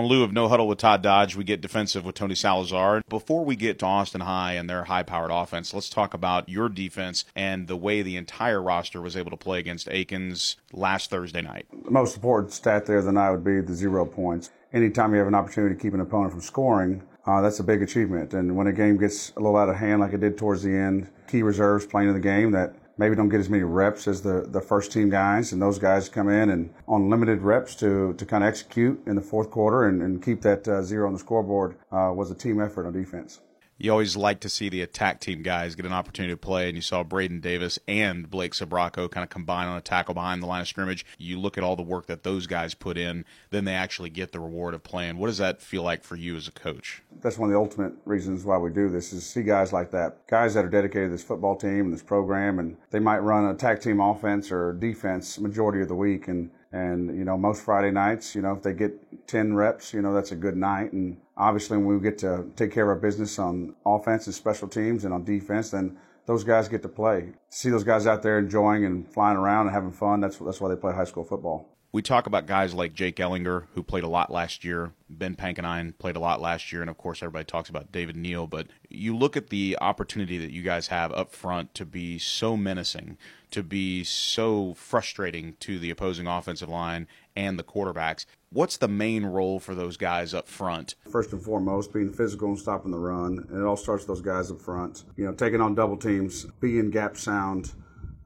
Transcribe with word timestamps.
In 0.00 0.06
lieu 0.06 0.22
of 0.22 0.32
no 0.32 0.48
huddle 0.48 0.66
with 0.66 0.78
Todd 0.78 1.02
Dodge, 1.02 1.36
we 1.36 1.44
get 1.44 1.60
defensive 1.60 2.06
with 2.06 2.14
Tony 2.14 2.34
Salazar. 2.34 3.02
Before 3.06 3.44
we 3.44 3.54
get 3.54 3.78
to 3.80 3.84
Austin 3.84 4.22
High 4.22 4.54
and 4.54 4.68
their 4.68 4.84
high 4.84 5.02
powered 5.02 5.30
offense, 5.30 5.74
let's 5.74 5.90
talk 5.90 6.14
about 6.14 6.48
your 6.48 6.70
defense 6.70 7.26
and 7.36 7.68
the 7.68 7.76
way 7.76 8.00
the 8.00 8.16
entire 8.16 8.62
roster 8.62 9.02
was 9.02 9.14
able 9.14 9.30
to 9.30 9.36
play 9.36 9.58
against 9.58 9.90
Akins 9.90 10.56
last 10.72 11.10
Thursday 11.10 11.42
night. 11.42 11.66
The 11.84 11.90
most 11.90 12.16
important 12.16 12.54
stat 12.54 12.86
there 12.86 13.02
than 13.02 13.18
I 13.18 13.30
would 13.30 13.44
be 13.44 13.60
the 13.60 13.74
zero 13.74 14.06
points. 14.06 14.48
Anytime 14.72 15.12
you 15.12 15.18
have 15.18 15.28
an 15.28 15.34
opportunity 15.34 15.74
to 15.74 15.82
keep 15.82 15.92
an 15.92 16.00
opponent 16.00 16.32
from 16.32 16.40
scoring, 16.40 17.02
uh, 17.26 17.42
that's 17.42 17.60
a 17.60 17.64
big 17.64 17.82
achievement. 17.82 18.32
And 18.32 18.56
when 18.56 18.68
a 18.68 18.72
game 18.72 18.96
gets 18.96 19.34
a 19.36 19.40
little 19.40 19.58
out 19.58 19.68
of 19.68 19.76
hand, 19.76 20.00
like 20.00 20.14
it 20.14 20.20
did 20.20 20.38
towards 20.38 20.62
the 20.62 20.74
end, 20.74 21.10
key 21.28 21.42
reserves 21.42 21.84
playing 21.84 22.08
in 22.08 22.14
the 22.14 22.20
game 22.20 22.52
that 22.52 22.74
maybe 23.00 23.16
don't 23.16 23.30
get 23.30 23.40
as 23.40 23.48
many 23.48 23.62
reps 23.62 24.06
as 24.06 24.20
the, 24.20 24.46
the 24.48 24.60
first 24.60 24.92
team 24.92 25.08
guys, 25.08 25.52
and 25.52 25.60
those 25.60 25.78
guys 25.78 26.08
come 26.08 26.28
in 26.28 26.50
and 26.50 26.72
on 26.86 27.08
limited 27.08 27.40
reps 27.40 27.74
to, 27.76 28.12
to 28.12 28.26
kind 28.26 28.44
of 28.44 28.48
execute 28.48 29.00
in 29.06 29.16
the 29.16 29.22
fourth 29.22 29.50
quarter 29.50 29.88
and, 29.88 30.02
and 30.02 30.22
keep 30.22 30.42
that 30.42 30.68
uh, 30.68 30.82
zero 30.82 31.06
on 31.06 31.14
the 31.14 31.18
scoreboard 31.18 31.76
uh, 31.90 32.12
was 32.14 32.30
a 32.30 32.34
team 32.34 32.60
effort 32.60 32.86
on 32.86 32.92
defense 32.92 33.40
you 33.80 33.90
always 33.90 34.14
like 34.14 34.40
to 34.40 34.48
see 34.50 34.68
the 34.68 34.82
attack 34.82 35.20
team 35.20 35.42
guys 35.42 35.74
get 35.74 35.86
an 35.86 35.92
opportunity 35.92 36.34
to 36.34 36.36
play, 36.36 36.68
and 36.68 36.76
you 36.76 36.82
saw 36.82 37.02
Braden 37.02 37.40
Davis 37.40 37.78
and 37.88 38.28
Blake 38.30 38.52
Sabraco 38.52 39.10
kind 39.10 39.24
of 39.24 39.30
combine 39.30 39.68
on 39.68 39.78
a 39.78 39.80
tackle 39.80 40.12
behind 40.12 40.42
the 40.42 40.46
line 40.46 40.60
of 40.60 40.68
scrimmage. 40.68 41.06
You 41.16 41.40
look 41.40 41.56
at 41.56 41.64
all 41.64 41.76
the 41.76 41.82
work 41.82 42.04
that 42.06 42.22
those 42.22 42.46
guys 42.46 42.74
put 42.74 42.98
in, 42.98 43.24
then 43.48 43.64
they 43.64 43.72
actually 43.72 44.10
get 44.10 44.32
the 44.32 44.40
reward 44.40 44.74
of 44.74 44.82
playing. 44.82 45.16
What 45.16 45.28
does 45.28 45.38
that 45.38 45.62
feel 45.62 45.82
like 45.82 46.04
for 46.04 46.14
you 46.14 46.36
as 46.36 46.46
a 46.46 46.52
coach? 46.52 47.02
That's 47.22 47.38
one 47.38 47.48
of 47.48 47.54
the 47.54 47.58
ultimate 47.58 47.94
reasons 48.04 48.44
why 48.44 48.58
we 48.58 48.70
do 48.70 48.90
this 48.90 49.14
is 49.14 49.24
see 49.24 49.42
guys 49.42 49.72
like 49.72 49.90
that, 49.92 50.26
guys 50.26 50.52
that 50.54 50.64
are 50.66 50.70
dedicated 50.70 51.08
to 51.08 51.12
this 51.12 51.24
football 51.24 51.56
team 51.56 51.86
and 51.86 51.92
this 51.92 52.02
program, 52.02 52.58
and 52.58 52.76
they 52.90 52.98
might 52.98 53.20
run 53.20 53.46
a 53.46 53.54
tag 53.54 53.80
team 53.80 53.98
offense 53.98 54.52
or 54.52 54.74
defense 54.74 55.38
majority 55.38 55.80
of 55.80 55.88
the 55.88 55.94
week, 55.94 56.28
and 56.28 56.50
and, 56.72 57.16
you 57.16 57.24
know, 57.24 57.36
most 57.36 57.62
Friday 57.62 57.90
nights, 57.90 58.34
you 58.34 58.42
know, 58.42 58.52
if 58.52 58.62
they 58.62 58.72
get 58.72 59.26
10 59.26 59.54
reps, 59.54 59.92
you 59.92 60.02
know, 60.02 60.14
that's 60.14 60.30
a 60.30 60.36
good 60.36 60.56
night. 60.56 60.92
And 60.92 61.16
obviously, 61.36 61.76
when 61.78 61.96
we 61.96 62.02
get 62.02 62.18
to 62.18 62.46
take 62.54 62.72
care 62.72 62.84
of 62.84 62.90
our 62.90 63.00
business 63.00 63.38
on 63.38 63.74
offense 63.84 64.26
and 64.26 64.34
special 64.34 64.68
teams 64.68 65.04
and 65.04 65.12
on 65.12 65.24
defense, 65.24 65.70
then 65.70 65.98
those 66.26 66.44
guys 66.44 66.68
get 66.68 66.82
to 66.82 66.88
play. 66.88 67.32
See 67.48 67.70
those 67.70 67.82
guys 67.82 68.06
out 68.06 68.22
there 68.22 68.38
enjoying 68.38 68.84
and 68.84 69.12
flying 69.12 69.36
around 69.36 69.66
and 69.66 69.74
having 69.74 69.90
fun. 69.92 70.20
That's, 70.20 70.36
that's 70.38 70.60
why 70.60 70.68
they 70.68 70.76
play 70.76 70.92
high 70.92 71.04
school 71.04 71.24
football. 71.24 71.68
We 71.92 72.02
talk 72.02 72.26
about 72.26 72.46
guys 72.46 72.72
like 72.72 72.94
Jake 72.94 73.16
Ellinger, 73.16 73.64
who 73.74 73.82
played 73.82 74.04
a 74.04 74.08
lot 74.08 74.30
last 74.30 74.64
year. 74.64 74.92
Ben 75.08 75.34
Pankenine 75.34 75.98
played 75.98 76.14
a 76.14 76.20
lot 76.20 76.40
last 76.40 76.70
year. 76.70 76.82
And 76.82 76.90
of 76.90 76.96
course, 76.96 77.20
everybody 77.20 77.44
talks 77.44 77.68
about 77.68 77.90
David 77.90 78.14
Neal. 78.14 78.46
But 78.46 78.68
you 78.88 79.16
look 79.16 79.36
at 79.36 79.48
the 79.48 79.76
opportunity 79.80 80.38
that 80.38 80.52
you 80.52 80.62
guys 80.62 80.86
have 80.86 81.12
up 81.12 81.32
front 81.32 81.74
to 81.74 81.84
be 81.84 82.18
so 82.18 82.56
menacing 82.56 83.18
to 83.50 83.62
be 83.62 84.04
so 84.04 84.74
frustrating 84.74 85.56
to 85.60 85.78
the 85.78 85.90
opposing 85.90 86.26
offensive 86.26 86.68
line 86.68 87.06
and 87.36 87.58
the 87.58 87.64
quarterbacks. 87.64 88.26
What's 88.52 88.76
the 88.76 88.88
main 88.88 89.24
role 89.26 89.60
for 89.60 89.74
those 89.74 89.96
guys 89.96 90.34
up 90.34 90.48
front? 90.48 90.94
First 91.10 91.32
and 91.32 91.42
foremost, 91.42 91.92
being 91.92 92.12
physical 92.12 92.48
and 92.48 92.58
stopping 92.58 92.90
the 92.90 92.98
run. 92.98 93.46
And 93.48 93.60
it 93.60 93.64
all 93.64 93.76
starts 93.76 94.06
with 94.06 94.18
those 94.18 94.24
guys 94.24 94.50
up 94.50 94.60
front. 94.60 95.04
You 95.16 95.26
know, 95.26 95.32
taking 95.32 95.60
on 95.60 95.74
double 95.74 95.96
teams, 95.96 96.46
being 96.60 96.90
gap 96.90 97.16
sound, 97.16 97.72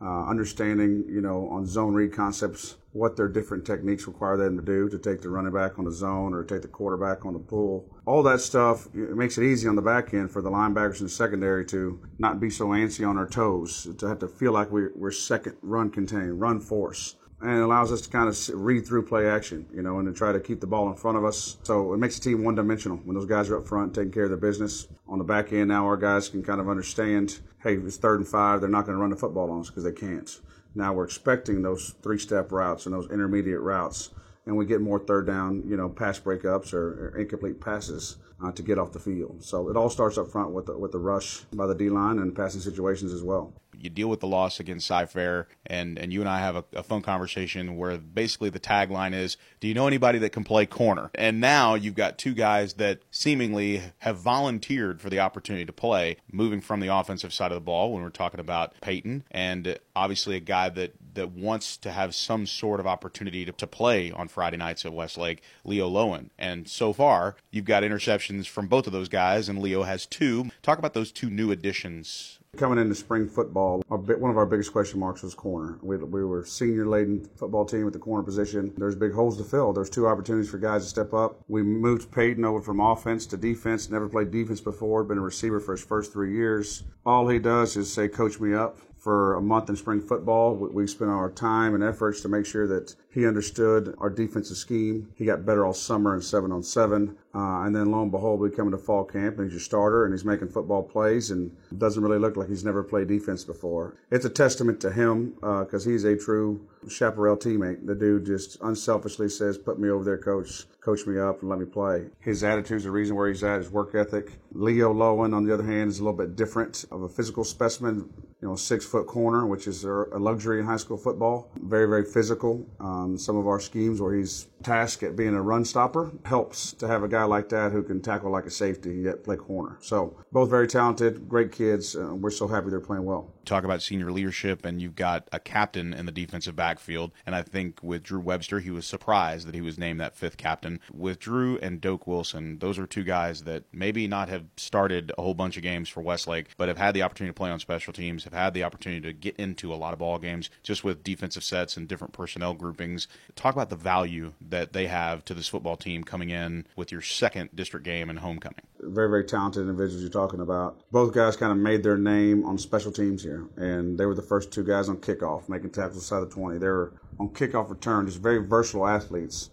uh, 0.01 0.27
understanding, 0.27 1.05
you 1.09 1.21
know, 1.21 1.49
on 1.49 1.67
zone 1.67 1.95
read 1.95 2.13
concepts, 2.13 2.77
what 2.93 3.17
their 3.17 3.29
different 3.29 3.65
techniques 3.65 4.07
require 4.07 4.37
them 4.37 4.57
to 4.57 4.63
do 4.63 4.89
to 4.89 4.99
take 4.99 5.21
the 5.21 5.29
running 5.29 5.53
back 5.53 5.79
on 5.79 5.85
the 5.85 5.91
zone 5.91 6.33
or 6.33 6.45
take 6.45 6.63
the 6.63 6.69
quarterback 6.69 7.27
on 7.27 7.33
the 7.33 7.39
pull. 7.39 7.85
All 8.07 8.23
that 8.23 8.41
stuff 8.41 8.87
it 8.95 9.17
makes 9.17 9.37
it 9.37 9.45
easy 9.45 9.67
on 9.67 9.75
the 9.75 9.83
back 9.83 10.15
end 10.15 10.31
for 10.31 10.43
the 10.43 10.51
linebackers 10.51 11.01
in 11.01 11.07
the 11.07 11.11
secondary 11.11 11.65
to 11.67 12.01
not 12.19 12.39
be 12.39 12.51
so 12.51 12.69
antsy 12.69 13.09
on 13.09 13.19
our 13.19 13.27
toes, 13.27 13.89
to 13.99 14.07
have 14.07 14.21
to 14.21 14.29
feel 14.29 14.53
like 14.53 14.71
we're, 14.71 14.93
we're 14.95 15.11
second 15.11 15.57
run 15.63 15.91
contained, 15.91 16.41
run 16.41 16.61
force 16.61 17.17
and 17.45 17.61
allows 17.61 17.93
us 17.93 18.01
to 18.01 18.09
kind 18.09 18.29
of 18.29 18.49
read 18.55 18.87
through 18.87 19.05
play 19.05 19.29
action, 19.29 19.67
you 19.73 19.83
know, 19.83 19.99
and 19.99 20.09
to 20.09 20.15
try 20.15 20.33
to 20.33 20.41
keep 20.41 20.61
the 20.61 20.67
ball 20.67 20.89
in 20.89 20.97
front 20.97 21.19
of 21.19 21.25
us. 21.25 21.59
So 21.63 21.93
it 21.93 21.99
makes 21.99 22.19
the 22.19 22.31
team 22.31 22.43
one 22.43 22.55
dimensional 22.55 22.97
when 22.99 23.15
those 23.15 23.27
guys 23.27 23.51
are 23.51 23.59
up 23.59 23.67
front 23.67 23.95
taking 23.95 24.13
care 24.13 24.25
of 24.25 24.31
their 24.31 24.39
business. 24.39 24.89
On 25.07 25.19
the 25.19 25.25
back 25.25 25.53
end, 25.53 25.69
now 25.69 25.85
our 25.85 25.99
guys 25.99 26.31
can 26.31 26.43
kind 26.43 26.61
of 26.61 26.71
understand 26.71 27.41
hey, 27.63 27.77
it's 27.77 27.97
third 27.97 28.21
and 28.21 28.29
five, 28.29 28.61
they're 28.61 28.69
not 28.69 28.85
going 28.85 28.95
to 28.95 29.01
run 29.01 29.11
the 29.11 29.17
football 29.17 29.51
on 29.51 29.61
us 29.61 29.69
because 29.69 29.85
they 29.85 29.93
can't. 29.93 30.41
Now 30.75 30.93
we're 30.93 31.05
expecting 31.05 31.63
those 31.63 31.95
three 32.03 32.19
step 32.19 32.53
routes 32.53 32.85
and 32.85 32.95
those 32.95 33.11
intermediate 33.11 33.61
routes, 33.61 34.11
and 34.45 34.57
we 34.57 34.67
get 34.67 34.83
more 34.83 34.99
third 34.99 35.27
down, 35.27 35.63
you 35.67 35.77
know, 35.77 35.89
pass 35.89 36.19
breakups 36.19 36.75
or, 36.75 37.09
or 37.09 37.19
incomplete 37.19 37.61
passes 37.61 38.17
uh, 38.45 38.53
to 38.53 38.63
get 38.63 38.79
off 38.79 38.93
the 38.93 38.99
field. 38.99 39.43
So 39.43 39.71
it 39.71 39.77
all 39.77 39.89
starts 39.89 40.19
up 40.19 40.31
front 40.31 40.51
with 40.51 40.67
the, 40.67 40.77
with 40.77 40.93
the 40.93 40.99
rush 40.99 41.41
by 41.55 41.67
the 41.67 41.75
D 41.75 41.89
line 41.89 42.19
and 42.19 42.37
passing 42.37 42.61
situations 42.61 43.13
as 43.13 43.23
well 43.23 43.55
you 43.81 43.91
deal 43.91 44.09
with 44.09 44.21
the 44.21 44.27
loss 44.27 44.61
against 44.61 44.87
Cy-Fair, 44.87 45.49
and 45.67 45.99
and 45.99 46.13
you 46.13 46.21
and 46.21 46.29
I 46.29 46.41
have 46.41 46.57
a, 46.57 46.65
a 46.75 46.83
phone 46.83 47.03
conversation 47.03 47.77
where 47.77 47.97
basically 47.99 48.51
the 48.51 48.61
tagline 48.61 49.15
is, 49.15 49.37
"Do 49.61 49.69
you 49.69 49.75
know 49.75 49.87
anybody 49.87 50.19
that 50.21 50.31
can 50.31 50.45
play 50.45 50.67
corner?" 50.67 51.11
And 51.15 51.41
now 51.41 51.75
you've 51.75 51.95
got 51.95 52.19
two 52.19 52.35
guys 52.35 52.75
that 52.75 53.01
seemingly 53.11 53.83
have 53.99 54.19
volunteered 54.19 55.01
for 55.01 55.11
the 55.11 55.21
opportunity 55.21 55.65
to 55.65 55.73
play, 55.73 56.17
moving 56.31 56.61
from 56.61 56.81
the 56.81 56.95
offensive 56.95 57.33
side 57.33 57.51
of 57.53 57.57
the 57.57 57.61
ball 57.61 57.93
when 57.93 58.03
we're 58.03 58.11
talking 58.11 58.41
about 58.41 58.75
Peyton, 58.81 59.25
and 59.31 59.79
obviously 59.97 60.37
a 60.37 60.41
guy 60.41 60.69
that 60.69 60.95
that 61.15 61.31
wants 61.31 61.77
to 61.79 61.93
have 61.93 62.15
some 62.15 62.47
sort 62.47 62.81
of 62.81 62.87
opportunity 62.87 63.45
to, 63.45 63.53
to 63.53 63.67
play 63.67 64.11
on 64.11 64.29
Friday 64.29 64.57
nights 64.57 64.85
at 64.85 64.93
Westlake, 64.93 65.43
Leo 65.65 65.89
Lowen. 65.89 66.31
And 66.39 66.69
so 66.69 66.93
far, 66.93 67.37
you've 67.51 67.65
got 67.65 67.83
interceptions 67.83 68.47
from 68.47 68.67
both 68.67 68.87
of 68.87 68.93
those 68.93 69.09
guys, 69.09 69.49
and 69.49 69.61
Leo 69.61 69.85
has 69.85 70.07
two. 70.07 70.51
Talk 70.63 70.79
about 70.79 70.95
those 70.95 71.13
two 71.13 71.31
new 71.31 71.51
additions 71.51 72.39
Coming 72.57 72.79
into 72.79 72.95
spring 72.95 73.29
football, 73.29 73.83
one 73.89 74.31
of 74.31 74.37
our 74.37 74.47
biggest 74.47 74.71
question 74.73 75.01
marks 75.01 75.23
was 75.23 75.35
corner. 75.35 75.79
We, 75.83 75.97
we 75.97 76.25
were 76.25 76.45
senior 76.45 76.87
laden 76.87 77.29
football 77.37 77.65
team 77.65 77.87
at 77.87 77.93
the 77.93 77.99
corner 77.99 78.23
position. 78.23 78.73
There's 78.77 78.95
big 78.95 79.13
holes 79.13 79.37
to 79.39 79.45
fill. 79.45 79.73
There's 79.73 79.91
two 79.91 80.07
opportunities 80.07 80.51
for 80.51 80.59
guys 80.59 80.85
to 80.85 80.89
step 80.89 81.13
up. 81.13 81.43
We 81.49 81.63
moved 81.63 82.13
Peyton 82.13 82.45
over 82.45 82.61
from 82.61 82.79
offense 82.79 83.27
to 83.27 83.37
defense. 83.37 83.91
Never 83.91 84.09
played 84.09 84.31
defense 84.31 84.61
before. 84.61 85.03
Been 85.03 85.19
a 85.19 85.23
receiver 85.23 85.59
for 85.59 85.73
his 85.73 85.85
first 85.85 86.13
three 86.13 86.33
years. 86.33 86.85
All 87.05 87.29
he 87.29 87.39
does 87.39 87.77
is 87.77 87.93
say, 87.93 88.09
"Coach 88.09 88.39
me 88.39 88.55
up." 88.55 88.79
For 89.05 89.35
a 89.35 89.43
month 89.43 89.69
in 89.69 89.77
spring 89.77 90.01
football, 90.01 90.55
we 90.55 90.87
spent 90.87 91.11
our 91.11 91.31
time 91.31 91.75
and 91.75 91.85
efforts 91.85 92.23
to 92.23 92.29
make 92.31 92.47
sure 92.47 92.67
that 92.69 92.97
he 93.11 93.27
understood 93.27 93.95
our 93.99 94.09
defensive 94.09 94.57
scheme. 94.57 95.11
He 95.15 95.27
got 95.27 95.45
better 95.45 95.67
all 95.67 95.75
summer 95.75 96.15
in 96.15 96.23
seven 96.23 96.51
on 96.51 96.63
seven. 96.63 97.19
Uh, 97.35 97.65
and 97.65 97.77
then 97.77 97.91
lo 97.91 98.01
and 98.01 98.11
behold, 98.11 98.41
we 98.41 98.49
come 98.49 98.69
into 98.69 98.79
fall 98.79 99.05
camp 99.05 99.37
and 99.37 99.45
he's 99.45 99.53
your 99.53 99.61
starter 99.61 100.07
and 100.07 100.15
he's 100.15 100.25
making 100.25 100.49
football 100.49 100.83
plays 100.83 101.31
and 101.31 101.55
doesn't 101.77 102.03
really 102.03 102.19
look 102.19 102.39
like 102.39 102.49
he's 102.49 102.65
never 102.65 102.83
played 102.83 103.09
defense 103.09 103.45
before. 103.45 103.95
It's 104.11 104.25
a 104.25 104.31
testament 104.31 104.81
to 104.81 104.91
him 104.91 105.35
because 105.35 105.87
uh, 105.87 105.91
he's 105.91 106.05
a 106.05 106.17
true 106.17 106.67
chaparral 106.89 107.37
teammate. 107.37 107.85
The 107.85 107.95
dude 107.95 108.25
just 108.25 108.57
unselfishly 108.63 109.29
says, 109.29 109.59
"Put 109.59 109.79
me 109.79 109.91
over 109.91 110.05
there, 110.05 110.17
coach. 110.17 110.65
Coach 110.81 111.07
me 111.07 111.19
up 111.19 111.41
and 111.43 111.51
let 111.51 111.59
me 111.59 111.67
play." 111.67 112.07
His 112.21 112.43
attitude's 112.43 112.85
the 112.85 112.91
reason 112.91 113.17
where 113.17 113.29
he's 113.29 113.45
at. 113.45 113.59
His 113.59 113.71
work 113.71 113.95
ethic. 113.95 114.33
Leo 114.53 114.95
Lowen, 114.95 115.35
on 115.35 115.45
the 115.45 115.53
other 115.53 115.65
hand, 115.65 115.91
is 115.91 115.99
a 115.99 116.05
little 116.05 116.17
bit 116.17 116.37
different 116.37 116.87
of 116.91 117.03
a 117.03 117.09
physical 117.09 117.45
specimen. 117.45 118.09
You 118.45 118.51
know, 118.51 118.57
six 118.57 118.85
foot 118.85 119.07
corner, 119.07 119.47
which 119.47 119.67
is 119.67 119.85
a 119.85 120.19
luxury 120.19 120.61
in 120.61 120.67
high 120.67 120.77
school 120.77 120.99
football. 120.99 121.51
Very, 121.63 121.89
very 121.89 122.05
physical. 122.05 122.69
Um, 122.79 123.17
some 123.17 123.39
of 123.39 123.47
our 123.47 123.59
schemes 123.59 124.03
where 124.03 124.15
he's 124.15 124.49
tasked 124.65 125.03
at 125.03 125.17
being 125.17 125.35
a 125.35 125.43
run 125.43 125.65
stopper 125.65 126.11
helps 126.25 126.73
to 126.75 126.89
have 126.89 127.03
a 127.03 127.09
guy 127.09 127.25
like 127.25 127.49
that 127.51 127.73
who 127.73 127.83
can 127.83 128.01
tackle 128.01 128.31
like 128.31 128.47
a 128.47 128.51
safety 128.51 128.97
yet 128.97 129.23
play 129.23 129.37
corner. 129.37 129.77
So 129.81 130.17
both 130.33 130.51
very 130.51 130.67
talented, 130.67 131.29
great 131.29 131.53
kids. 131.53 131.95
Uh, 131.95 132.15
we're 132.15 132.31
so 132.31 132.49
happy 132.49 132.71
they're 132.71 132.81
playing 132.81 133.05
well. 133.05 133.31
Talk 133.45 133.65
about 133.65 133.83
senior 133.83 134.11
leadership, 134.11 134.65
and 134.65 134.81
you've 134.81 134.97
got 134.97 135.29
a 135.31 135.39
captain 135.39 135.93
in 135.93 136.07
the 136.07 136.13
defensive 136.13 136.57
backfield. 136.57 137.13
And 137.27 137.35
I 137.35 137.43
think 137.43 137.79
with 137.83 138.03
Drew 138.03 138.21
Webster, 138.21 138.61
he 138.61 138.71
was 138.71 138.87
surprised 138.87 139.47
that 139.47 139.55
he 139.55 139.61
was 139.61 139.77
named 139.77 140.01
that 140.01 140.17
fifth 140.17 140.39
captain. 140.39 140.81
With 140.93 141.19
Drew 141.19 141.59
and 141.59 141.81
Doak 141.81 142.07
Wilson, 142.07 142.59
those 142.59 142.79
are 142.79 142.87
two 142.87 143.05
guys 143.05 143.45
that 143.45 143.65
maybe 143.71 144.07
not 144.07 144.31
have 144.31 144.47
started 144.57 145.13
a 145.19 145.23
whole 145.23 145.35
bunch 145.35 145.59
of 145.59 145.63
games 145.63 145.91
for 145.91 146.01
Westlake, 146.01 146.47
but 146.57 146.69
have 146.69 146.79
had 146.79 146.95
the 146.95 147.03
opportunity 147.03 147.31
to 147.31 147.37
play 147.37 147.51
on 147.51 147.59
special 147.59 147.93
teams, 147.93 148.25
have 148.25 148.33
had 148.33 148.55
the 148.55 148.65
opportunity 148.65 149.03
to 149.03 149.13
get 149.13 149.37
into 149.37 149.73
a 149.73 149.77
lot 149.77 149.93
of 149.93 149.99
ball 149.99 150.19
games 150.19 150.49
just 150.63 150.83
with 150.83 151.05
defensive 151.05 151.45
sets 151.45 151.77
and 151.77 151.87
different 151.87 152.15
personnel 152.15 152.55
groupings. 152.55 153.09
Talk 153.37 153.55
about 153.55 153.69
the 153.69 153.77
value 153.77 154.33
they 154.63 154.87
have 154.87 155.25
to 155.27 155.35
this 155.35 155.49
football 155.49 155.77
team 155.77 156.05
coming 156.05 156.31
in 156.31 156.67
with 156.77 156.93
your 156.93 157.01
second 157.01 157.51
district 157.55 157.85
game 157.85 158.11
and 158.11 158.19
homecoming. 158.19 158.61
Very, 158.81 159.09
very 159.09 159.25
talented 159.25 159.63
individuals 159.63 160.03
you're 160.03 160.11
talking 160.11 160.41
about. 160.41 160.81
Both 160.91 161.15
guys 161.15 161.37
kind 161.37 161.53
of 161.53 161.59
made 161.59 161.83
their 161.83 161.97
name 161.97 162.45
on 162.45 162.59
special 162.59 162.93
teams 162.93 163.23
here, 163.23 163.47
and 163.57 163.99
they 163.99 164.07
were 164.07 164.15
the 164.15 164.23
first 164.23 164.51
two 164.53 164.65
guys 164.65 164.89
on 164.89 164.99
kickoff, 164.99 165.49
making 165.49 165.71
tackles 165.71 165.97
inside 165.97 166.21
the 166.21 166.27
20. 166.27 166.59
They 166.59 166.67
were 166.67 166.93
on 167.19 167.31
kickoff 167.31 167.71
return, 167.71 168.07
just 168.07 168.21
very 168.21 168.39
versatile 168.39 168.87
athletes. 168.87 169.51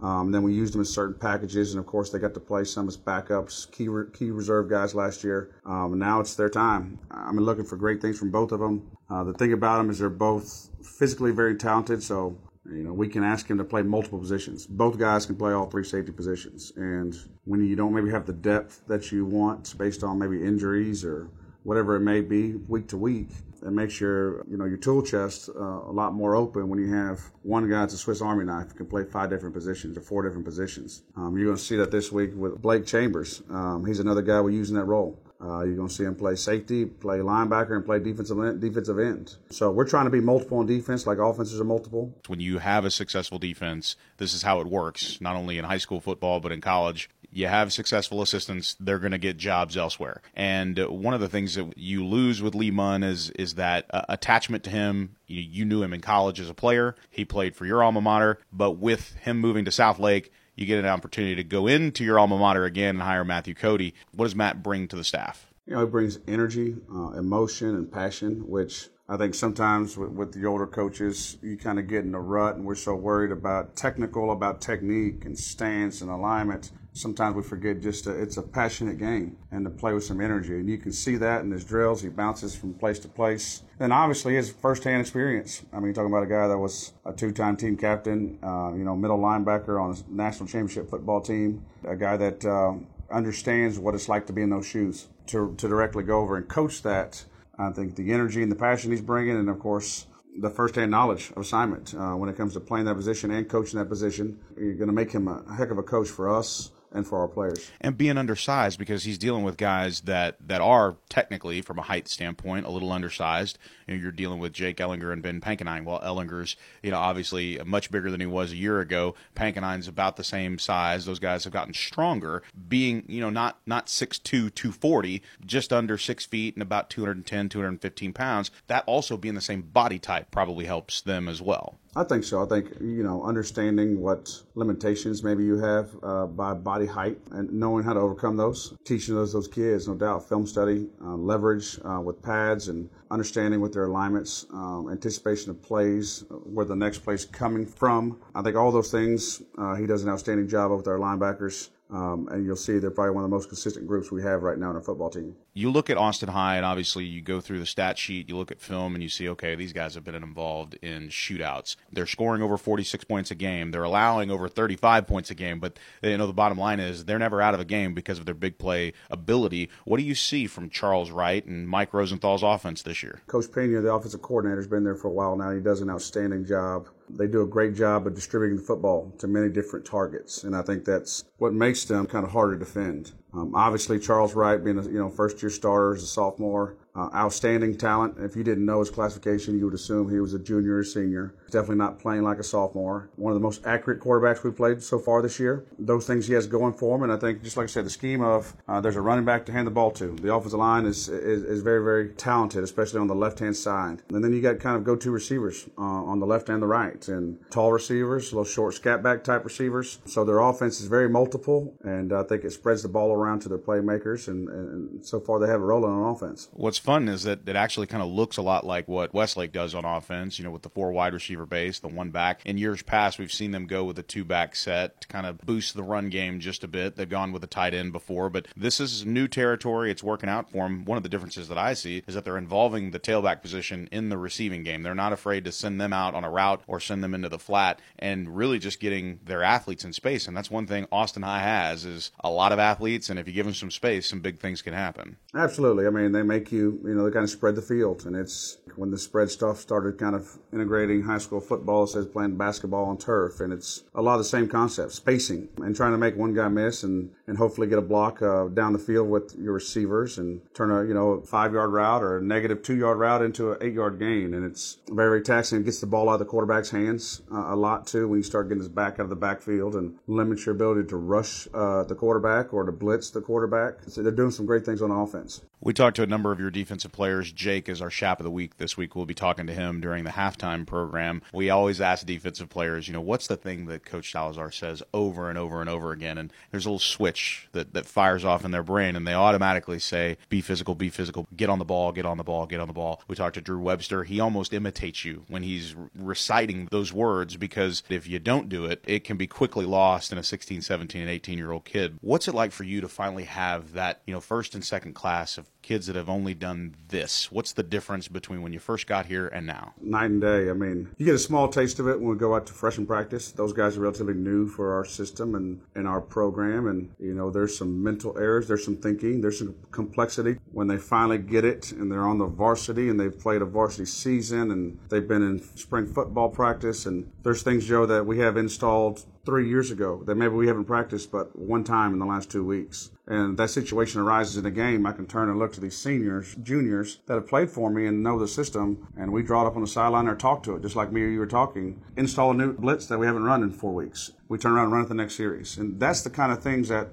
Um, 0.00 0.32
then 0.32 0.42
we 0.42 0.52
used 0.52 0.74
them 0.74 0.80
in 0.80 0.84
certain 0.84 1.14
packages, 1.14 1.72
and 1.72 1.80
of 1.80 1.86
course 1.86 2.10
they 2.10 2.18
got 2.18 2.34
to 2.34 2.40
play 2.40 2.64
some 2.64 2.88
as 2.88 2.96
backups, 2.96 3.70
key 3.70 3.88
re- 3.88 4.10
key 4.12 4.30
reserve 4.30 4.68
guys 4.68 4.94
last 4.94 5.24
year. 5.24 5.54
Um, 5.64 5.98
now 5.98 6.20
it's 6.20 6.34
their 6.34 6.50
time. 6.50 6.98
I'm 7.10 7.38
looking 7.38 7.64
for 7.64 7.76
great 7.76 8.02
things 8.02 8.18
from 8.18 8.30
both 8.30 8.52
of 8.52 8.60
them. 8.60 8.90
Uh, 9.08 9.24
the 9.24 9.32
thing 9.32 9.52
about 9.52 9.78
them 9.78 9.90
is 9.90 10.00
they're 10.00 10.10
both 10.10 10.68
physically 10.82 11.30
very 11.30 11.56
talented, 11.56 12.02
so 12.02 12.36
you 12.66 12.82
know, 12.82 12.92
we 12.92 13.08
can 13.08 13.22
ask 13.22 13.48
him 13.48 13.58
to 13.58 13.64
play 13.64 13.82
multiple 13.82 14.18
positions. 14.18 14.66
Both 14.66 14.98
guys 14.98 15.26
can 15.26 15.36
play 15.36 15.52
all 15.52 15.66
three 15.66 15.84
safety 15.84 16.12
positions. 16.12 16.72
And 16.76 17.14
when 17.44 17.66
you 17.66 17.76
don't 17.76 17.94
maybe 17.94 18.10
have 18.10 18.26
the 18.26 18.32
depth 18.32 18.82
that 18.86 19.12
you 19.12 19.24
want 19.24 19.76
based 19.76 20.02
on 20.02 20.18
maybe 20.18 20.42
injuries 20.42 21.04
or 21.04 21.28
whatever 21.62 21.96
it 21.96 22.00
may 22.00 22.20
be 22.20 22.54
week 22.54 22.88
to 22.88 22.96
week, 22.96 23.28
it 23.62 23.72
makes 23.72 23.98
your 23.98 24.44
you 24.46 24.58
know 24.58 24.66
your 24.66 24.76
tool 24.76 25.02
chest 25.02 25.48
uh, 25.48 25.62
a 25.62 25.92
lot 25.92 26.12
more 26.12 26.36
open 26.36 26.68
when 26.68 26.78
you 26.78 26.92
have 26.92 27.18
one 27.42 27.68
guy 27.68 27.80
that's 27.80 27.94
a 27.94 27.98
Swiss 27.98 28.20
Army 28.20 28.44
knife 28.44 28.74
can 28.74 28.86
play 28.86 29.04
five 29.04 29.30
different 29.30 29.54
positions 29.54 29.96
or 29.96 30.02
four 30.02 30.22
different 30.22 30.44
positions. 30.44 31.02
Um, 31.16 31.36
you're 31.36 31.46
going 31.46 31.56
to 31.56 31.62
see 31.62 31.76
that 31.76 31.90
this 31.90 32.12
week 32.12 32.32
with 32.34 32.60
Blake 32.60 32.84
Chambers. 32.84 33.42
Um, 33.48 33.86
he's 33.86 34.00
another 34.00 34.22
guy 34.22 34.40
we 34.40 34.54
use 34.54 34.68
in 34.70 34.76
that 34.76 34.84
role. 34.84 35.18
Uh, 35.40 35.62
you're 35.64 35.76
going 35.76 35.88
to 35.88 35.94
see 35.94 36.04
him 36.04 36.14
play 36.14 36.36
safety, 36.36 36.86
play 36.86 37.18
linebacker, 37.18 37.76
and 37.76 37.84
play 37.84 37.98
defensive 37.98 38.38
end, 38.38 38.60
defensive 38.60 38.98
end. 38.98 39.36
So 39.50 39.70
we're 39.70 39.88
trying 39.88 40.06
to 40.06 40.10
be 40.10 40.20
multiple 40.20 40.58
on 40.58 40.66
defense, 40.66 41.06
like 41.06 41.18
offenses 41.18 41.60
are 41.60 41.64
multiple. 41.64 42.14
When 42.28 42.40
you 42.40 42.58
have 42.58 42.84
a 42.84 42.90
successful 42.90 43.38
defense, 43.38 43.96
this 44.16 44.32
is 44.32 44.42
how 44.42 44.60
it 44.60 44.66
works. 44.66 45.20
Not 45.20 45.36
only 45.36 45.58
in 45.58 45.64
high 45.64 45.78
school 45.78 46.00
football, 46.00 46.40
but 46.40 46.52
in 46.52 46.60
college. 46.60 47.10
You 47.30 47.48
have 47.48 47.72
successful 47.72 48.22
assistants; 48.22 48.76
they're 48.78 49.00
going 49.00 49.10
to 49.10 49.18
get 49.18 49.36
jobs 49.36 49.76
elsewhere. 49.76 50.22
And 50.36 50.78
one 50.78 51.14
of 51.14 51.20
the 51.20 51.28
things 51.28 51.56
that 51.56 51.76
you 51.76 52.06
lose 52.06 52.40
with 52.40 52.54
Lee 52.54 52.70
Munn 52.70 53.02
is 53.02 53.30
is 53.30 53.54
that 53.54 53.86
uh, 53.90 54.02
attachment 54.08 54.62
to 54.64 54.70
him. 54.70 55.16
You, 55.26 55.40
you 55.40 55.64
knew 55.64 55.82
him 55.82 55.92
in 55.92 56.00
college 56.00 56.38
as 56.38 56.48
a 56.48 56.54
player; 56.54 56.94
he 57.10 57.24
played 57.24 57.56
for 57.56 57.66
your 57.66 57.82
alma 57.82 58.00
mater. 58.00 58.38
But 58.52 58.72
with 58.72 59.16
him 59.16 59.40
moving 59.40 59.64
to 59.64 59.72
Southlake, 59.72 60.30
you 60.54 60.66
get 60.66 60.78
an 60.78 60.86
opportunity 60.86 61.34
to 61.36 61.44
go 61.44 61.66
into 61.66 62.04
your 62.04 62.18
alma 62.18 62.38
mater 62.38 62.64
again 62.64 62.96
and 62.96 63.02
hire 63.02 63.24
Matthew 63.24 63.54
Cody. 63.54 63.94
What 64.12 64.26
does 64.26 64.34
Matt 64.34 64.62
bring 64.62 64.88
to 64.88 64.96
the 64.96 65.04
staff? 65.04 65.46
You 65.66 65.74
know, 65.74 65.80
he 65.80 65.86
brings 65.86 66.18
energy, 66.28 66.76
uh, 66.94 67.12
emotion, 67.12 67.74
and 67.74 67.90
passion, 67.90 68.48
which 68.48 68.88
I 69.06 69.18
think 69.18 69.34
sometimes 69.34 69.98
with, 69.98 70.10
with 70.10 70.32
the 70.32 70.46
older 70.46 70.66
coaches, 70.66 71.36
you 71.42 71.58
kind 71.58 71.78
of 71.78 71.86
get 71.86 72.04
in 72.04 72.14
a 72.14 72.20
rut 72.20 72.56
and 72.56 72.64
we're 72.64 72.74
so 72.74 72.94
worried 72.94 73.32
about 73.32 73.76
technical, 73.76 74.32
about 74.32 74.62
technique 74.62 75.26
and 75.26 75.38
stance 75.38 76.00
and 76.00 76.10
alignment. 76.10 76.70
Sometimes 76.94 77.36
we 77.36 77.42
forget 77.42 77.82
just 77.82 78.06
a, 78.06 78.12
it's 78.12 78.38
a 78.38 78.42
passionate 78.42 78.98
game 78.98 79.36
and 79.50 79.64
to 79.66 79.70
play 79.70 79.92
with 79.92 80.04
some 80.04 80.22
energy. 80.22 80.54
And 80.54 80.70
you 80.70 80.78
can 80.78 80.90
see 80.90 81.16
that 81.16 81.42
in 81.42 81.50
his 81.50 81.64
drills. 81.64 82.00
He 82.00 82.08
bounces 82.08 82.56
from 82.56 82.72
place 82.72 82.98
to 83.00 83.08
place. 83.08 83.62
And 83.78 83.92
obviously 83.92 84.36
his 84.36 84.50
firsthand 84.50 85.02
experience. 85.02 85.62
I 85.70 85.76
mean, 85.76 85.86
you're 85.86 85.94
talking 85.94 86.10
about 86.10 86.22
a 86.22 86.26
guy 86.26 86.48
that 86.48 86.56
was 86.56 86.94
a 87.04 87.12
two-time 87.12 87.58
team 87.58 87.76
captain, 87.76 88.38
uh, 88.42 88.72
you 88.72 88.84
know, 88.84 88.96
middle 88.96 89.18
linebacker 89.18 89.78
on 89.78 89.94
a 89.94 89.96
national 90.10 90.46
championship 90.46 90.88
football 90.88 91.20
team, 91.20 91.62
a 91.86 91.96
guy 91.96 92.16
that 92.16 92.42
uh, 92.46 92.72
understands 93.10 93.78
what 93.78 93.94
it's 93.94 94.08
like 94.08 94.26
to 94.28 94.32
be 94.32 94.40
in 94.40 94.48
those 94.48 94.66
shoes. 94.66 95.08
To, 95.28 95.54
to 95.56 95.68
directly 95.68 96.04
go 96.04 96.20
over 96.20 96.36
and 96.36 96.46
coach 96.46 96.82
that 96.82 97.24
I 97.58 97.70
think 97.70 97.96
the 97.96 98.12
energy 98.12 98.42
and 98.42 98.50
the 98.50 98.56
passion 98.56 98.90
he's 98.90 99.00
bringing, 99.00 99.36
and 99.36 99.48
of 99.48 99.58
course, 99.58 100.06
the 100.36 100.50
first-hand 100.50 100.90
knowledge 100.90 101.30
of 101.30 101.38
assignment 101.38 101.94
uh, 101.94 102.12
when 102.12 102.28
it 102.28 102.36
comes 102.36 102.54
to 102.54 102.60
playing 102.60 102.86
that 102.86 102.96
position 102.96 103.30
and 103.30 103.48
coaching 103.48 103.78
that 103.78 103.88
position, 103.88 104.38
you're 104.56 104.74
going 104.74 104.88
to 104.88 104.94
make 104.94 105.12
him 105.12 105.28
a 105.28 105.44
heck 105.54 105.70
of 105.70 105.78
a 105.78 105.82
coach 105.82 106.08
for 106.08 106.28
us 106.28 106.72
and 106.94 107.06
for 107.06 107.18
our 107.18 107.28
players. 107.28 107.70
And 107.80 107.98
being 107.98 108.16
undersized 108.16 108.78
because 108.78 109.04
he's 109.04 109.18
dealing 109.18 109.42
with 109.42 109.56
guys 109.56 110.02
that, 110.02 110.36
that 110.46 110.60
are 110.60 110.96
technically, 111.08 111.60
from 111.60 111.78
a 111.78 111.82
height 111.82 112.08
standpoint, 112.08 112.66
a 112.66 112.70
little 112.70 112.92
undersized. 112.92 113.58
You 113.86 113.94
know, 113.94 114.02
you're 114.02 114.12
dealing 114.12 114.38
with 114.38 114.52
Jake 114.52 114.78
Ellinger 114.78 115.12
and 115.12 115.22
Ben 115.22 115.40
Pankenine. 115.40 115.84
Well, 115.84 116.00
Ellinger's, 116.00 116.56
you 116.82 116.90
know, 116.90 116.98
obviously 116.98 117.60
much 117.66 117.90
bigger 117.90 118.10
than 118.10 118.20
he 118.20 118.26
was 118.26 118.52
a 118.52 118.56
year 118.56 118.80
ago. 118.80 119.14
Pankenine's 119.34 119.88
about 119.88 120.16
the 120.16 120.24
same 120.24 120.58
size. 120.58 121.04
Those 121.04 121.18
guys 121.18 121.44
have 121.44 121.52
gotten 121.52 121.74
stronger, 121.74 122.42
being, 122.68 123.04
you 123.08 123.20
know, 123.20 123.30
not 123.30 123.58
not 123.66 123.86
6'2", 123.86 124.54
240, 124.54 125.22
just 125.44 125.72
under 125.72 125.98
six 125.98 126.24
feet 126.24 126.54
and 126.54 126.62
about 126.62 126.90
210, 126.90 127.48
215 127.48 128.12
pounds. 128.12 128.50
That 128.68 128.84
also 128.86 129.16
being 129.16 129.34
the 129.34 129.40
same 129.40 129.62
body 129.62 129.98
type 129.98 130.30
probably 130.30 130.66
helps 130.66 131.00
them 131.00 131.28
as 131.28 131.42
well. 131.42 131.78
I 131.96 132.02
think 132.02 132.24
so. 132.24 132.42
I 132.42 132.46
think 132.46 132.72
you 132.80 133.04
know 133.04 133.22
understanding 133.22 134.00
what 134.00 134.42
limitations 134.56 135.22
maybe 135.22 135.44
you 135.44 135.58
have 135.58 135.90
uh, 136.02 136.26
by 136.26 136.52
body 136.52 136.86
height 136.86 137.18
and 137.30 137.52
knowing 137.52 137.84
how 137.84 137.92
to 137.92 138.00
overcome 138.00 138.36
those, 138.36 138.74
teaching 138.84 139.14
those 139.14 139.32
those 139.32 139.46
kids, 139.46 139.86
no 139.86 139.94
doubt, 139.94 140.28
film 140.28 140.44
study, 140.44 140.88
uh, 141.00 141.14
leverage 141.14 141.78
uh, 141.84 142.00
with 142.00 142.20
pads, 142.20 142.68
and 142.68 142.90
understanding 143.12 143.60
with 143.60 143.72
their 143.72 143.84
alignments, 143.84 144.46
um, 144.52 144.88
anticipation 144.90 145.50
of 145.50 145.62
plays, 145.62 146.24
where 146.30 146.64
the 146.64 146.74
next 146.74 146.98
play's 146.98 147.24
coming 147.24 147.64
from. 147.64 148.20
I 148.34 148.42
think 148.42 148.56
all 148.56 148.72
those 148.72 148.90
things 148.90 149.42
uh, 149.56 149.76
he 149.76 149.86
does 149.86 150.02
an 150.02 150.08
outstanding 150.08 150.48
job 150.48 150.72
with 150.72 150.88
our 150.88 150.98
linebackers. 150.98 151.68
Um, 151.90 152.28
and 152.30 152.46
you'll 152.46 152.56
see 152.56 152.78
they're 152.78 152.90
probably 152.90 153.14
one 153.14 153.24
of 153.24 153.30
the 153.30 153.36
most 153.36 153.48
consistent 153.48 153.86
groups 153.86 154.10
we 154.10 154.22
have 154.22 154.42
right 154.42 154.58
now 154.58 154.70
in 154.70 154.76
our 154.76 154.82
football 154.82 155.10
team. 155.10 155.36
You 155.52 155.70
look 155.70 155.90
at 155.90 155.98
Austin 155.98 156.30
High, 156.30 156.56
and 156.56 156.64
obviously 156.64 157.04
you 157.04 157.20
go 157.20 157.40
through 157.40 157.58
the 157.60 157.66
stat 157.66 157.98
sheet, 157.98 158.28
you 158.28 158.36
look 158.36 158.50
at 158.50 158.60
film, 158.60 158.94
and 158.94 159.02
you 159.02 159.08
see, 159.08 159.28
okay, 159.28 159.54
these 159.54 159.72
guys 159.72 159.94
have 159.94 160.02
been 160.02 160.14
involved 160.14 160.74
in 160.82 161.08
shootouts. 161.08 161.76
They're 161.92 162.06
scoring 162.06 162.42
over 162.42 162.56
46 162.56 163.04
points 163.04 163.30
a 163.30 163.34
game. 163.34 163.70
They're 163.70 163.84
allowing 163.84 164.30
over 164.30 164.48
35 164.48 165.06
points 165.06 165.30
a 165.30 165.34
game. 165.34 165.60
But 165.60 165.78
you 166.02 166.16
know 166.16 166.26
the 166.26 166.32
bottom 166.32 166.58
line 166.58 166.80
is 166.80 167.04
they're 167.04 167.18
never 167.18 167.42
out 167.42 167.54
of 167.54 167.60
a 167.60 167.64
game 167.64 167.94
because 167.94 168.18
of 168.18 168.24
their 168.24 168.34
big 168.34 168.58
play 168.58 168.94
ability. 169.10 169.68
What 169.84 169.98
do 169.98 170.04
you 170.04 170.14
see 170.14 170.46
from 170.46 170.70
Charles 170.70 171.10
Wright 171.10 171.44
and 171.44 171.68
Mike 171.68 171.92
Rosenthal's 171.92 172.42
offense 172.42 172.82
this 172.82 173.02
year? 173.02 173.20
Coach 173.26 173.52
Pena, 173.52 173.82
the 173.82 173.92
offensive 173.92 174.22
coordinator, 174.22 174.60
has 174.60 174.66
been 174.66 174.84
there 174.84 174.96
for 174.96 175.08
a 175.08 175.12
while 175.12 175.36
now. 175.36 175.50
He 175.50 175.60
does 175.60 175.80
an 175.80 175.90
outstanding 175.90 176.44
job 176.46 176.88
they 177.08 177.26
do 177.26 177.42
a 177.42 177.46
great 177.46 177.74
job 177.74 178.06
of 178.06 178.14
distributing 178.14 178.56
the 178.56 178.62
football 178.62 179.12
to 179.18 179.26
many 179.26 179.48
different 179.48 179.84
targets, 179.84 180.44
and 180.44 180.56
I 180.56 180.62
think 180.62 180.84
that's 180.84 181.24
what 181.38 181.52
makes 181.52 181.84
them 181.84 182.06
kind 182.06 182.24
of 182.24 182.32
hard 182.32 182.52
to 182.52 182.58
defend. 182.58 183.12
Um, 183.32 183.54
obviously, 183.54 183.98
Charles 183.98 184.34
Wright 184.34 184.62
being 184.62 184.78
a 184.78 184.82
you 184.84 184.98
know 184.98 185.10
first 185.10 185.42
year 185.42 185.50
starter 185.50 185.94
as 185.94 186.02
a 186.02 186.06
sophomore, 186.06 186.76
uh, 186.96 187.08
outstanding 187.14 187.76
talent. 187.76 188.14
If 188.18 188.36
you 188.36 188.44
didn't 188.44 188.64
know 188.64 188.80
his 188.80 188.90
classification, 188.90 189.58
you 189.58 189.64
would 189.64 189.74
assume 189.74 190.10
he 190.10 190.20
was 190.20 190.34
a 190.34 190.38
junior 190.38 190.78
or 190.78 190.84
senior. 190.84 191.34
Definitely 191.50 191.76
not 191.76 191.98
playing 191.98 192.22
like 192.22 192.38
a 192.38 192.44
sophomore. 192.44 193.08
One 193.16 193.32
of 193.32 193.38
the 193.38 193.42
most 193.42 193.66
accurate 193.66 194.00
quarterbacks 194.00 194.42
we've 194.44 194.56
played 194.56 194.82
so 194.82 194.98
far 194.98 195.22
this 195.22 195.40
year. 195.40 195.64
Those 195.78 196.06
things 196.06 196.26
he 196.26 196.34
has 196.34 196.46
going 196.46 196.72
for 196.72 196.96
him, 196.96 197.02
and 197.02 197.12
I 197.12 197.16
think 197.16 197.42
just 197.42 197.56
like 197.56 197.64
I 197.64 197.66
said, 197.68 197.86
the 197.86 197.90
scheme 197.90 198.22
of 198.22 198.54
uh, 198.68 198.80
there's 198.80 198.96
a 198.96 199.00
running 199.00 199.24
back 199.24 199.46
to 199.46 199.52
hand 199.52 199.66
the 199.66 199.70
ball 199.72 199.90
to. 199.92 200.14
The 200.16 200.32
offensive 200.32 200.58
line 200.58 200.86
is, 200.86 201.08
is, 201.08 201.42
is 201.42 201.62
very 201.62 201.82
very 201.82 202.10
talented, 202.10 202.62
especially 202.62 203.00
on 203.00 203.06
the 203.06 203.14
left 203.14 203.38
hand 203.40 203.56
side. 203.56 204.02
And 204.10 204.22
then 204.22 204.32
you 204.32 204.40
got 204.40 204.60
kind 204.60 204.76
of 204.76 204.84
go 204.84 204.96
to 204.96 205.10
receivers 205.10 205.68
uh, 205.78 205.82
on 205.82 206.20
the 206.20 206.26
left 206.26 206.48
and 206.48 206.62
the 206.62 206.66
right, 206.66 207.06
and 207.08 207.38
tall 207.50 207.72
receivers, 207.72 208.32
little 208.32 208.44
short 208.44 208.74
scat 208.74 209.02
back 209.02 209.24
type 209.24 209.44
receivers. 209.44 209.98
So 210.06 210.24
their 210.24 210.40
offense 210.40 210.80
is 210.80 210.86
very 210.86 211.08
multiple, 211.08 211.74
and 211.82 212.12
I 212.12 212.22
think 212.22 212.44
it 212.44 212.52
spreads 212.52 212.82
the 212.82 212.88
ball 212.88 213.12
around 213.12 213.40
to 213.40 213.48
their 213.48 213.58
playmakers, 213.58 214.28
and, 214.28 214.48
and 214.48 215.04
so 215.04 215.20
far 215.20 215.38
they 215.38 215.48
have 215.48 215.60
a 215.60 215.64
rolling 215.64 215.90
on 215.90 216.14
offense. 216.14 216.48
What's 216.52 216.78
fun 216.84 217.08
is 217.08 217.24
that 217.24 217.48
it 217.48 217.56
actually 217.56 217.86
kind 217.86 218.02
of 218.02 218.08
looks 218.08 218.36
a 218.36 218.42
lot 218.42 218.66
like 218.66 218.86
what 218.86 219.14
Westlake 219.14 219.52
does 219.52 219.74
on 219.74 219.84
offense, 219.84 220.38
you 220.38 220.44
know, 220.44 220.50
with 220.50 220.62
the 220.62 220.68
four 220.68 220.92
wide 220.92 221.14
receiver 221.14 221.46
base, 221.46 221.78
the 221.78 221.88
one 221.88 222.10
back. 222.10 222.40
In 222.44 222.58
years 222.58 222.82
past, 222.82 223.18
we've 223.18 223.32
seen 223.32 223.50
them 223.50 223.66
go 223.66 223.84
with 223.84 223.98
a 223.98 224.02
two 224.02 224.24
back 224.24 224.54
set 224.54 225.00
to 225.00 225.08
kind 225.08 225.26
of 225.26 225.38
boost 225.38 225.74
the 225.74 225.82
run 225.82 226.10
game 226.10 226.40
just 226.40 226.62
a 226.62 226.68
bit. 226.68 226.96
They've 226.96 227.08
gone 227.08 227.32
with 227.32 227.42
a 227.42 227.48
tight 227.48 227.74
end 227.74 227.92
before, 227.92 228.28
but 228.30 228.46
this 228.56 228.80
is 228.80 229.06
new 229.06 229.26
territory. 229.26 229.90
It's 229.90 230.02
working 230.02 230.28
out 230.28 230.50
for 230.50 230.64
them. 230.64 230.84
One 230.84 230.96
of 230.96 231.02
the 231.02 231.08
differences 231.08 231.48
that 231.48 231.58
I 231.58 231.74
see 231.74 232.02
is 232.06 232.14
that 232.14 232.24
they're 232.24 232.38
involving 232.38 232.90
the 232.90 233.00
tailback 233.00 233.42
position 233.42 233.88
in 233.90 234.10
the 234.10 234.18
receiving 234.18 234.62
game. 234.62 234.82
They're 234.82 234.94
not 234.94 235.12
afraid 235.12 235.44
to 235.44 235.52
send 235.52 235.80
them 235.80 235.92
out 235.92 236.14
on 236.14 236.24
a 236.24 236.30
route 236.30 236.62
or 236.66 236.80
send 236.80 237.02
them 237.02 237.14
into 237.14 237.28
the 237.28 237.38
flat 237.38 237.80
and 237.98 238.36
really 238.36 238.58
just 238.58 238.80
getting 238.80 239.20
their 239.24 239.42
athletes 239.42 239.84
in 239.84 239.92
space. 239.92 240.28
And 240.28 240.36
that's 240.36 240.50
one 240.50 240.66
thing 240.66 240.86
Austin 240.92 241.22
High 241.22 241.40
has 241.40 241.84
is 241.84 242.10
a 242.20 242.30
lot 242.30 242.52
of 242.52 242.58
athletes, 242.58 243.08
and 243.08 243.18
if 243.18 243.26
you 243.26 243.32
give 243.32 243.46
them 243.46 243.54
some 243.54 243.70
space, 243.70 244.06
some 244.06 244.20
big 244.20 244.38
things 244.40 244.62
can 244.62 244.74
happen. 244.74 245.16
Absolutely. 245.34 245.86
I 245.86 245.90
mean, 245.90 246.12
they 246.12 246.22
make 246.22 246.52
you, 246.52 246.73
you 246.82 246.94
know, 246.94 247.04
they 247.04 247.12
kind 247.12 247.24
of 247.24 247.30
spread 247.30 247.54
the 247.54 247.62
field. 247.62 248.06
And 248.06 248.16
it's 248.16 248.58
when 248.76 248.90
the 248.90 248.98
spread 248.98 249.30
stuff 249.30 249.58
started 249.58 249.98
kind 249.98 250.16
of 250.16 250.38
integrating 250.52 251.02
high 251.02 251.18
school 251.18 251.40
football, 251.40 251.86
says 251.86 252.06
playing 252.06 252.36
basketball 252.36 252.86
on 252.86 252.98
turf. 252.98 253.40
And 253.40 253.52
it's 253.52 253.84
a 253.94 254.02
lot 254.02 254.14
of 254.14 254.18
the 254.18 254.24
same 254.24 254.48
concepts, 254.48 254.96
spacing 254.96 255.48
and 255.58 255.74
trying 255.74 255.92
to 255.92 255.98
make 255.98 256.16
one 256.16 256.34
guy 256.34 256.48
miss 256.48 256.82
and, 256.82 257.10
and 257.26 257.38
hopefully 257.38 257.66
get 257.66 257.78
a 257.78 257.82
block 257.82 258.22
uh, 258.22 258.48
down 258.48 258.72
the 258.72 258.78
field 258.78 259.08
with 259.08 259.34
your 259.38 259.52
receivers 259.52 260.18
and 260.18 260.40
turn 260.54 260.70
a, 260.70 260.84
you 260.84 260.94
know, 260.94 261.20
five 261.20 261.52
yard 261.52 261.72
route 261.72 262.02
or 262.02 262.18
a 262.18 262.22
negative 262.22 262.62
two 262.62 262.76
yard 262.76 262.98
route 262.98 263.22
into 263.22 263.52
an 263.52 263.58
eight 263.60 263.74
yard 263.74 263.98
gain. 263.98 264.34
And 264.34 264.44
it's 264.44 264.78
very, 264.88 265.10
very 265.10 265.22
taxing. 265.22 265.60
It 265.60 265.64
gets 265.64 265.80
the 265.80 265.86
ball 265.86 266.08
out 266.08 266.14
of 266.14 266.18
the 266.20 266.24
quarterback's 266.24 266.70
hands 266.70 267.22
uh, 267.32 267.54
a 267.54 267.56
lot 267.56 267.86
too 267.86 268.08
when 268.08 268.18
you 268.18 268.22
start 268.22 268.48
getting 268.48 268.62
his 268.62 268.68
back 268.68 268.94
out 268.94 269.00
of 269.00 269.10
the 269.10 269.16
backfield 269.16 269.74
and 269.74 269.98
limits 270.06 270.46
your 270.46 270.54
ability 270.54 270.88
to 270.88 270.96
rush 270.96 271.46
uh, 271.54 271.84
the 271.84 271.94
quarterback 271.94 272.52
or 272.52 272.64
to 272.64 272.72
blitz 272.72 273.10
the 273.10 273.20
quarterback. 273.20 273.74
So 273.86 274.02
they're 274.02 274.12
doing 274.12 274.30
some 274.30 274.46
great 274.46 274.64
things 274.64 274.82
on 274.82 274.90
offense. 274.90 275.42
We 275.60 275.72
talked 275.72 275.96
to 275.96 276.02
a 276.02 276.06
number 276.06 276.30
of 276.30 276.38
your 276.38 276.50
defensive 276.64 276.92
players. 276.92 277.30
Jake 277.30 277.68
is 277.68 277.82
our 277.82 277.90
Chap 277.90 278.20
of 278.20 278.24
the 278.24 278.30
Week 278.30 278.56
this 278.56 278.74
week. 278.74 278.96
We'll 278.96 279.04
be 279.04 279.12
talking 279.12 279.46
to 279.46 279.52
him 279.52 279.82
during 279.82 280.04
the 280.04 280.10
halftime 280.10 280.66
program. 280.66 281.20
We 281.34 281.50
always 281.50 281.78
ask 281.78 282.06
defensive 282.06 282.48
players, 282.48 282.88
you 282.88 282.94
know, 282.94 283.02
what's 283.02 283.26
the 283.26 283.36
thing 283.36 283.66
that 283.66 283.84
Coach 283.84 284.10
Salazar 284.10 284.50
says 284.50 284.82
over 284.94 285.28
and 285.28 285.36
over 285.36 285.60
and 285.60 285.68
over 285.68 285.92
again? 285.92 286.16
And 286.16 286.32
there's 286.50 286.64
a 286.64 286.70
little 286.70 286.78
switch 286.78 287.48
that, 287.52 287.74
that 287.74 287.84
fires 287.84 288.24
off 288.24 288.46
in 288.46 288.50
their 288.50 288.62
brain, 288.62 288.96
and 288.96 289.06
they 289.06 289.12
automatically 289.12 289.78
say, 289.78 290.16
be 290.30 290.40
physical, 290.40 290.74
be 290.74 290.88
physical, 290.88 291.26
get 291.36 291.50
on 291.50 291.58
the 291.58 291.66
ball, 291.66 291.92
get 291.92 292.06
on 292.06 292.16
the 292.16 292.24
ball, 292.24 292.46
get 292.46 292.60
on 292.60 292.68
the 292.68 292.72
ball. 292.72 293.02
We 293.08 293.14
talked 293.14 293.34
to 293.34 293.42
Drew 293.42 293.60
Webster. 293.60 294.04
He 294.04 294.18
almost 294.20 294.54
imitates 294.54 295.04
you 295.04 295.26
when 295.28 295.42
he's 295.42 295.76
reciting 295.94 296.68
those 296.70 296.94
words 296.94 297.36
because 297.36 297.82
if 297.90 298.06
you 298.06 298.18
don't 298.18 298.48
do 298.48 298.64
it, 298.64 298.82
it 298.86 299.04
can 299.04 299.18
be 299.18 299.26
quickly 299.26 299.66
lost 299.66 300.12
in 300.12 300.16
a 300.16 300.22
16, 300.22 300.62
17, 300.62 301.02
and 301.02 301.10
18 301.10 301.36
year 301.36 301.52
old 301.52 301.66
kid. 301.66 301.98
What's 302.00 302.26
it 302.26 302.34
like 302.34 302.52
for 302.52 302.64
you 302.64 302.80
to 302.80 302.88
finally 302.88 303.24
have 303.24 303.74
that, 303.74 304.00
you 304.06 304.14
know, 304.14 304.20
first 304.20 304.54
and 304.54 304.64
second 304.64 304.94
class 304.94 305.36
of 305.36 305.46
kids 305.64 305.86
that 305.86 305.96
have 305.96 306.08
only 306.08 306.34
done 306.34 306.53
this? 306.88 307.30
What's 307.30 307.52
the 307.52 307.62
difference 307.62 308.08
between 308.08 308.42
when 308.42 308.52
you 308.52 308.58
first 308.58 308.86
got 308.86 309.06
here 309.06 309.28
and 309.28 309.46
now? 309.46 309.74
Night 309.80 310.10
and 310.10 310.20
day. 310.20 310.50
I 310.50 310.52
mean, 310.52 310.90
you 310.98 311.06
get 311.06 311.14
a 311.14 311.18
small 311.18 311.48
taste 311.48 311.78
of 311.80 311.88
it 311.88 312.00
when 312.00 312.10
we 312.10 312.16
go 312.16 312.34
out 312.34 312.46
to 312.46 312.52
freshman 312.52 312.86
practice. 312.86 313.32
Those 313.32 313.52
guys 313.52 313.76
are 313.76 313.80
relatively 313.80 314.14
new 314.14 314.46
for 314.46 314.74
our 314.74 314.84
system 314.84 315.34
and, 315.34 315.60
and 315.74 315.86
our 315.86 316.00
program. 316.00 316.66
And, 316.66 316.94
you 316.98 317.14
know, 317.14 317.30
there's 317.30 317.56
some 317.56 317.82
mental 317.82 318.16
errors, 318.18 318.48
there's 318.48 318.64
some 318.64 318.76
thinking, 318.76 319.20
there's 319.20 319.38
some 319.38 319.54
complexity. 319.70 320.38
When 320.52 320.68
they 320.68 320.78
finally 320.78 321.18
get 321.18 321.44
it 321.44 321.72
and 321.72 321.90
they're 321.90 322.06
on 322.06 322.18
the 322.18 322.26
varsity 322.26 322.88
and 322.88 322.98
they've 322.98 323.18
played 323.18 323.42
a 323.42 323.46
varsity 323.46 323.86
season 323.86 324.50
and 324.50 324.78
they've 324.88 325.06
been 325.06 325.22
in 325.22 325.42
spring 325.56 325.86
football 325.86 326.28
practice, 326.28 326.86
and 326.86 327.10
there's 327.22 327.42
things, 327.42 327.66
Joe, 327.66 327.86
that 327.86 328.06
we 328.06 328.18
have 328.18 328.36
installed 328.36 329.04
three 329.24 329.48
years 329.48 329.70
ago 329.70 330.02
that 330.06 330.14
maybe 330.14 330.34
we 330.34 330.46
haven't 330.46 330.64
practiced 330.64 331.10
but 331.10 331.36
one 331.38 331.64
time 331.64 331.92
in 331.92 331.98
the 331.98 332.06
last 332.06 332.30
two 332.30 332.44
weeks. 332.44 332.90
And 333.06 333.36
that 333.38 333.50
situation 333.50 334.00
arises 334.00 334.36
in 334.36 334.46
a 334.46 334.50
game, 334.50 334.86
I 334.86 334.92
can 334.92 335.06
turn 335.06 335.28
and 335.28 335.38
look 335.38 335.52
to 335.54 335.60
these 335.60 335.76
seniors, 335.76 336.34
juniors 336.42 337.00
that 337.06 337.14
have 337.14 337.26
played 337.26 337.50
for 337.50 337.70
me 337.70 337.86
and 337.86 338.02
know 338.02 338.18
the 338.18 338.28
system, 338.28 338.88
and 338.96 339.12
we 339.12 339.22
draw 339.22 339.44
it 339.44 339.46
up 339.46 339.56
on 339.56 339.62
the 339.62 339.68
sideline 339.68 340.08
or 340.08 340.16
talk 340.16 340.42
to 340.44 340.56
it, 340.56 340.62
just 340.62 340.76
like 340.76 340.92
me 340.92 341.02
or 341.02 341.08
you 341.08 341.18
were 341.18 341.26
talking. 341.26 341.82
Install 341.96 342.30
a 342.30 342.34
new 342.34 342.52
blitz 342.52 342.86
that 342.86 342.98
we 342.98 343.06
haven't 343.06 343.24
run 343.24 343.42
in 343.42 343.50
four 343.50 343.74
weeks. 343.74 344.12
We 344.28 344.38
turn 344.38 344.52
around 344.52 344.64
and 344.64 344.72
run 344.72 344.84
it 344.84 344.88
the 344.88 344.94
next 344.94 345.16
series. 345.16 345.58
And 345.58 345.78
that's 345.78 346.02
the 346.02 346.10
kind 346.10 346.32
of 346.32 346.42
things 346.42 346.68
that 346.68 346.88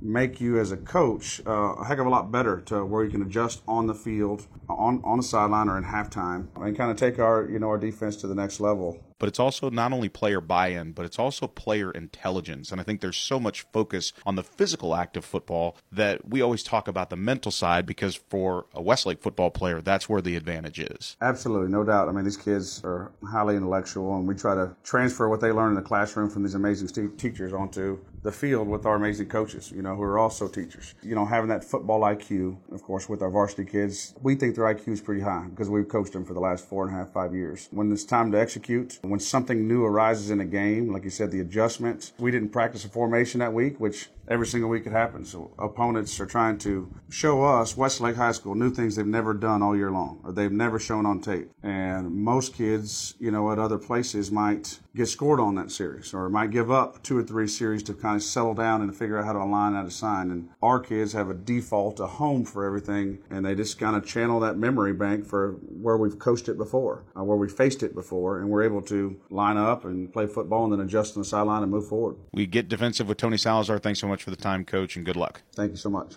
make 0.00 0.40
you 0.40 0.58
as 0.60 0.72
a 0.72 0.76
coach 0.76 1.40
uh, 1.46 1.74
a 1.74 1.84
heck 1.84 1.98
of 1.98 2.06
a 2.06 2.08
lot 2.08 2.30
better 2.30 2.60
to 2.60 2.84
where 2.84 3.02
you 3.02 3.10
can 3.10 3.22
adjust 3.22 3.62
on 3.66 3.86
the 3.86 3.94
field, 3.94 4.46
on 4.68 5.00
on 5.04 5.16
the 5.18 5.22
sideline 5.22 5.68
or 5.68 5.78
in 5.78 5.84
halftime, 5.84 6.48
and 6.56 6.76
kind 6.76 6.90
of 6.90 6.96
take 6.96 7.18
our 7.18 7.48
you 7.48 7.58
know 7.58 7.68
our 7.68 7.78
defense 7.78 8.16
to 8.16 8.26
the 8.26 8.34
next 8.34 8.60
level 8.60 9.02
but 9.18 9.28
it's 9.28 9.40
also 9.40 9.70
not 9.70 9.92
only 9.92 10.08
player 10.08 10.40
buy 10.40 10.68
in, 10.68 10.92
but 10.92 11.04
it's 11.04 11.18
also 11.18 11.46
player 11.46 11.90
intelligence. 11.90 12.70
And 12.72 12.80
I 12.80 12.84
think 12.84 13.00
there's 13.00 13.16
so 13.16 13.40
much 13.40 13.66
focus 13.72 14.12
on 14.24 14.36
the 14.36 14.42
physical 14.42 14.94
act 14.94 15.16
of 15.16 15.24
football 15.24 15.76
that 15.92 16.28
we 16.28 16.40
always 16.40 16.62
talk 16.62 16.88
about 16.88 17.10
the 17.10 17.16
mental 17.16 17.52
side 17.52 17.86
because 17.86 18.14
for 18.14 18.66
a 18.74 18.82
Westlake 18.82 19.22
football 19.22 19.50
player, 19.50 19.80
that's 19.80 20.08
where 20.08 20.20
the 20.20 20.36
advantage 20.36 20.78
is. 20.78 21.16
Absolutely, 21.20 21.68
no 21.70 21.84
doubt. 21.84 22.08
I 22.08 22.12
mean, 22.12 22.24
these 22.24 22.36
kids 22.36 22.82
are 22.84 23.12
highly 23.24 23.56
intellectual, 23.56 24.16
and 24.16 24.26
we 24.26 24.34
try 24.34 24.54
to 24.54 24.74
transfer 24.84 25.28
what 25.28 25.40
they 25.40 25.52
learn 25.52 25.70
in 25.70 25.74
the 25.74 25.82
classroom 25.82 26.30
from 26.30 26.42
these 26.42 26.54
amazing 26.54 26.88
teachers 27.16 27.52
onto 27.52 27.98
the 28.26 28.32
field 28.32 28.66
with 28.66 28.84
our 28.84 28.96
amazing 28.96 29.28
coaches, 29.28 29.72
you 29.74 29.82
know, 29.82 29.94
who 29.94 30.02
are 30.02 30.18
also 30.18 30.48
teachers. 30.48 30.94
You 31.00 31.14
know, 31.14 31.24
having 31.24 31.48
that 31.48 31.62
football 31.62 32.00
IQ, 32.00 32.56
of 32.72 32.82
course, 32.82 33.08
with 33.08 33.22
our 33.22 33.30
varsity 33.30 33.64
kids, 33.64 34.14
we 34.20 34.34
think 34.34 34.56
their 34.56 34.64
IQ 34.64 34.88
is 34.88 35.00
pretty 35.00 35.20
high 35.20 35.46
because 35.48 35.70
we've 35.70 35.88
coached 35.88 36.12
them 36.12 36.24
for 36.24 36.34
the 36.34 36.40
last 36.40 36.68
four 36.68 36.86
and 36.86 36.94
a 36.94 36.98
half, 36.98 37.12
five 37.12 37.32
years. 37.32 37.68
When 37.70 37.90
it's 37.92 38.04
time 38.04 38.32
to 38.32 38.40
execute, 38.40 38.98
when 39.02 39.20
something 39.20 39.68
new 39.68 39.84
arises 39.84 40.30
in 40.30 40.40
a 40.40 40.44
game, 40.44 40.92
like 40.92 41.04
you 41.04 41.10
said, 41.10 41.30
the 41.30 41.40
adjustments, 41.40 42.12
we 42.18 42.32
didn't 42.32 42.48
practice 42.48 42.84
a 42.84 42.88
formation 42.88 43.38
that 43.38 43.52
week, 43.52 43.78
which 43.78 44.08
every 44.28 44.46
single 44.46 44.70
week 44.70 44.86
it 44.86 44.92
happens. 44.92 45.30
So 45.30 45.52
opponents 45.58 46.18
are 46.20 46.26
trying 46.26 46.58
to 46.58 46.92
show 47.08 47.44
us 47.44 47.76
Westlake 47.76 48.16
High 48.16 48.32
School 48.32 48.54
new 48.54 48.70
things 48.70 48.96
they've 48.96 49.06
never 49.06 49.34
done 49.34 49.62
all 49.62 49.76
year 49.76 49.90
long 49.90 50.20
or 50.24 50.32
they've 50.32 50.52
never 50.52 50.78
shown 50.78 51.06
on 51.06 51.20
tape. 51.20 51.50
And 51.62 52.10
most 52.10 52.54
kids, 52.54 53.14
you 53.18 53.30
know, 53.30 53.50
at 53.52 53.58
other 53.58 53.78
places 53.78 54.30
might 54.30 54.80
get 54.94 55.06
scored 55.06 55.38
on 55.38 55.54
that 55.56 55.70
series 55.70 56.14
or 56.14 56.28
might 56.30 56.50
give 56.50 56.70
up 56.70 57.02
two 57.02 57.18
or 57.18 57.22
three 57.22 57.46
series 57.46 57.82
to 57.82 57.92
kind 57.92 58.16
of 58.16 58.22
settle 58.22 58.54
down 58.54 58.80
and 58.80 58.96
figure 58.96 59.18
out 59.18 59.26
how 59.26 59.32
to 59.32 59.38
align 59.38 59.74
out 59.76 59.86
a 59.86 59.90
sign. 59.90 60.30
And 60.30 60.48
our 60.62 60.80
kids 60.80 61.12
have 61.12 61.28
a 61.28 61.34
default, 61.34 62.00
a 62.00 62.06
home 62.06 62.44
for 62.44 62.64
everything, 62.64 63.18
and 63.30 63.44
they 63.44 63.54
just 63.54 63.78
kind 63.78 63.94
of 63.94 64.06
channel 64.06 64.40
that 64.40 64.56
memory 64.56 64.94
bank 64.94 65.26
for 65.26 65.52
where 65.68 65.96
we've 65.96 66.18
coached 66.18 66.48
it 66.48 66.56
before, 66.56 67.04
uh, 67.16 67.22
where 67.22 67.36
we 67.36 67.48
faced 67.48 67.82
it 67.82 67.94
before, 67.94 68.40
and 68.40 68.48
we're 68.48 68.62
able 68.62 68.80
to 68.82 69.20
line 69.28 69.58
up 69.58 69.84
and 69.84 70.12
play 70.12 70.26
football 70.26 70.64
and 70.64 70.72
then 70.72 70.80
adjust 70.80 71.16
on 71.16 71.22
the 71.22 71.28
sideline 71.28 71.62
and 71.62 71.70
move 71.70 71.86
forward. 71.86 72.16
We 72.32 72.46
get 72.46 72.68
defensive 72.68 73.06
with 73.06 73.18
Tony 73.18 73.36
Salazar. 73.36 73.78
Thanks 73.78 74.00
so 74.00 74.08
much 74.16 74.24
for 74.24 74.30
the 74.30 74.36
time, 74.36 74.64
coach, 74.64 74.96
and 74.96 75.04
good 75.04 75.16
luck. 75.16 75.42
Thank 75.54 75.72
you 75.72 75.76
so 75.76 75.90
much. 75.90 76.16